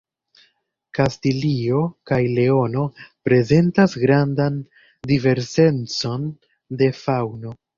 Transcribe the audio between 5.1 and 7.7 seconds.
diversecon de faŭno.